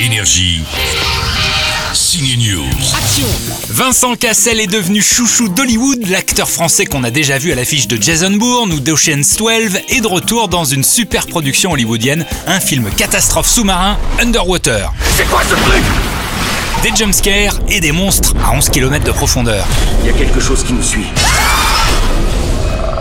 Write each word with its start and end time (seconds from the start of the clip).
Énergie. 0.00 0.62
Signe 1.92 2.38
News. 2.38 2.64
Vincent 3.68 4.14
Cassel 4.14 4.58
est 4.58 4.66
devenu 4.66 5.02
chouchou 5.02 5.50
d'Hollywood, 5.50 6.06
l'acteur 6.08 6.48
français 6.48 6.86
qu'on 6.86 7.04
a 7.04 7.10
déjà 7.10 7.36
vu 7.36 7.52
à 7.52 7.54
l'affiche 7.54 7.86
de 7.86 8.00
Jason 8.00 8.30
Bourne 8.30 8.72
ou 8.72 8.80
d'Ocean's 8.80 9.36
12 9.36 9.80
est 9.88 10.00
de 10.00 10.06
retour 10.06 10.48
dans 10.48 10.64
une 10.64 10.84
super 10.84 11.26
production 11.26 11.72
hollywoodienne, 11.72 12.24
un 12.46 12.60
film 12.60 12.88
catastrophe 12.96 13.48
sous-marin, 13.48 13.98
Underwater. 14.18 14.90
C'est 15.16 15.28
quoi 15.28 15.42
ce 15.42 15.54
truc? 15.54 15.82
Des 16.82 16.96
jumpscares 16.96 17.60
et 17.68 17.80
des 17.80 17.92
monstres 17.92 18.34
à 18.42 18.52
11 18.54 18.70
km 18.70 19.04
de 19.04 19.12
profondeur. 19.12 19.66
Il 20.02 20.06
y 20.06 20.10
a 20.10 20.16
quelque 20.16 20.40
chose 20.40 20.64
qui 20.64 20.72
nous 20.72 20.82
suit. 20.82 21.04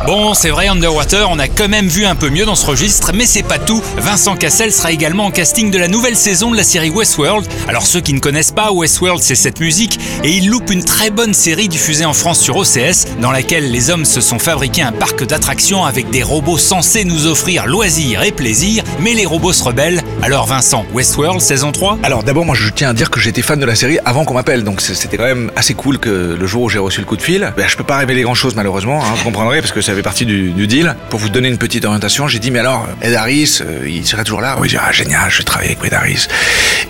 Bon, 0.10 0.34
c'est 0.34 0.50
vrai, 0.50 0.68
Underwater, 0.68 1.30
on 1.30 1.38
a 1.38 1.48
quand 1.48 1.68
même 1.68 1.88
vu 1.88 2.04
un 2.04 2.16
peu 2.16 2.32
mieux 2.32 2.44
dans 2.44 2.56
ce 2.56 2.66
registre, 2.66 3.12
mais 3.14 3.28
c'est 3.28 3.44
pas 3.44 3.60
tout. 3.60 3.80
Vincent 3.98 4.36
Cassel 4.36 4.74
sera 4.74 4.92
également 4.92 5.26
en 5.28 5.30
casting 5.30 5.70
de 5.70 5.78
la 5.78 5.88
nouvelle 5.88 6.16
saison 6.16 6.50
de 6.50 6.58
la 6.58 6.64
série 6.64 6.90
Westworld. 6.90 7.48
Alors 7.68 7.86
ceux 7.86 8.02
qui 8.02 8.16
ne 8.16 8.20
connaissent 8.20 8.50
pas, 8.50 8.72
Westworld, 8.72 9.22
c'est 9.22 9.36
cette 9.36 9.60
musique, 9.60 10.00
et 10.24 10.32
il 10.32 10.50
loupe 10.50 10.72
une 10.72 10.84
très 10.84 11.12
bonne 11.12 11.36
série 11.36 11.68
diffusée 11.68 12.06
en 12.06 12.14
France 12.14 12.40
sur 12.40 12.58
OCS, 12.58 13.20
dans 13.22 13.30
laquelle 13.30 13.70
les 13.70 13.92
hommes 13.92 14.04
se 14.04 14.20
sont 14.20 14.40
fabriqués 14.40 14.82
un 14.82 14.92
parc 14.92 15.24
d'attractions 15.28 15.86
avec 15.86 16.10
des 16.10 16.24
robots 16.24 16.58
censés 16.58 17.06
nous 17.06 17.28
offrir 17.28 17.68
loisirs 17.68 18.24
et 18.24 18.32
plaisir, 18.32 18.84
mais 19.00 19.14
les 19.14 19.28
robots 19.28 19.54
se 19.54 19.64
rebellent. 19.64 20.02
Alors 20.24 20.48
Vincent, 20.48 20.88
Westworld, 20.92 21.40
saison 21.40 21.72
3 21.72 22.00
Alors 22.02 22.24
d'abord, 22.24 22.46
moi 22.46 22.56
je 22.56 22.68
tiens 22.72 22.90
à 22.90 22.94
dire 22.94 23.12
que 23.12 23.20
j'étais 23.20 23.44
fan 23.44 23.60
de 23.60 23.66
la 23.68 23.76
série 23.76 24.00
avant 24.06 24.26
qu'on 24.26 24.34
m'appelle, 24.34 24.64
donc 24.64 24.82
c'était 24.82 25.18
quand 25.18 25.26
même 25.26 25.52
assez 25.56 25.76
cool 25.76 26.00
que 26.00 26.36
le 26.36 26.48
jour 26.48 26.64
où 26.64 26.70
j'ai 26.70 26.80
reçu 26.80 27.00
le 27.00 27.06
coup 27.06 27.16
de 27.16 27.22
fil, 27.22 27.54
ben, 27.56 27.68
je 27.68 27.78
peux 27.78 27.84
pas 27.84 27.98
révéler 27.98 28.24
grand 28.24 28.34
chose 28.34 28.56
malheureusement, 28.56 29.04
hein, 29.04 29.14
vous 29.16 29.24
comprendrez, 29.24 29.62
parce 29.62 29.72
que 29.72 29.82
ça 29.82 29.99
fait 30.00 30.04
partie 30.04 30.26
du, 30.26 30.66
deal. 30.66 30.96
Pour 31.10 31.20
vous 31.20 31.28
donner 31.28 31.50
une 31.50 31.58
petite 31.58 31.84
orientation, 31.84 32.30
j'ai 32.30 32.40
dit 32.40 32.52
mais 32.52 32.60
alors 32.60 32.88
Ed 33.02 33.14
Harris, 33.16 33.60
euh, 33.60 33.86
il 33.86 34.08
serait 34.08 34.24
toujours 34.24 34.40
là? 34.40 34.56
Oui, 34.58 34.70
j'ai 34.70 34.78
dit 34.78 34.84
ah 34.88 34.94
génial, 34.94 35.30
je 35.30 35.40
vais 35.40 35.44
travailler 35.44 35.72
avec 35.72 35.84
Ed 35.84 35.94
Harris. 35.94 36.28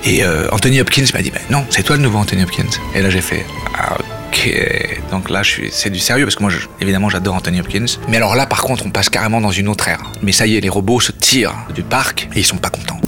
Et 0.05 0.23
euh, 0.23 0.47
Anthony 0.51 0.79
Hopkins 0.79 1.05
m'a 1.15 1.23
dit 1.23 1.31
ben 1.31 1.41
non, 1.49 1.65
c'est 1.71 1.81
toi 1.81 1.95
le 1.95 2.03
nouveau 2.03 2.19
Anthony 2.19 2.43
Hopkins. 2.43 2.69
Et 2.93 3.01
là 3.01 3.09
j'ai 3.09 3.21
fait 3.21 3.43
ah 3.75 3.97
ok, 4.27 5.09
donc 5.09 5.31
là 5.31 5.41
c'est 5.71 5.89
du 5.89 5.97
sérieux 5.97 6.25
parce 6.25 6.35
que 6.35 6.43
moi 6.43 6.51
évidemment 6.81 7.09
j'adore 7.09 7.33
Anthony 7.33 7.61
Hopkins. 7.61 7.87
Mais 8.07 8.17
alors 8.17 8.35
là 8.35 8.45
par 8.45 8.61
contre 8.61 8.85
on 8.85 8.91
passe 8.91 9.09
carrément 9.09 9.41
dans 9.41 9.51
une 9.51 9.69
autre 9.69 9.87
ère. 9.87 10.03
Mais 10.21 10.31
ça 10.31 10.45
y 10.45 10.57
est, 10.57 10.61
les 10.61 10.69
robots 10.69 10.99
se 10.99 11.11
tirent 11.11 11.55
du 11.73 11.81
parc 11.81 12.29
et 12.35 12.39
ils 12.39 12.45
sont 12.45 12.57
pas 12.57 12.69
contents. 12.69 13.01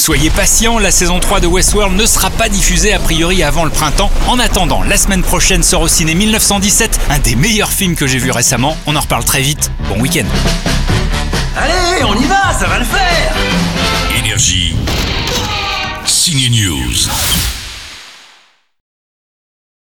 Soyez 0.00 0.30
patients, 0.30 0.78
la 0.78 0.90
saison 0.90 1.20
3 1.20 1.40
de 1.40 1.46
Westworld 1.46 1.94
ne 1.94 2.06
sera 2.06 2.30
pas 2.30 2.48
diffusée 2.48 2.94
a 2.94 2.98
priori 2.98 3.42
avant 3.42 3.64
le 3.64 3.70
printemps. 3.70 4.10
En 4.28 4.38
attendant, 4.38 4.82
la 4.82 4.96
semaine 4.96 5.20
prochaine 5.20 5.62
sort 5.62 5.82
au 5.82 5.88
ciné 5.88 6.14
1917, 6.14 6.98
un 7.10 7.18
des 7.18 7.36
meilleurs 7.36 7.70
films 7.70 7.94
que 7.94 8.06
j'ai 8.06 8.16
vu 8.16 8.30
récemment. 8.30 8.78
On 8.86 8.96
en 8.96 9.00
reparle 9.00 9.24
très 9.24 9.42
vite. 9.42 9.70
Bon 9.90 10.00
week-end. 10.00 10.24
Allez, 11.54 12.02
on 12.02 12.14
y 12.14 12.24
va, 12.24 12.58
ça 12.58 12.66
va 12.66 12.78
le 12.78 12.86
faire 12.86 13.36
Énergie. 14.18 14.74
Signe 16.06 16.48
News. 16.48 17.06